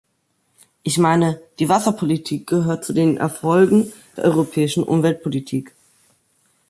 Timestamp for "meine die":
0.97-1.69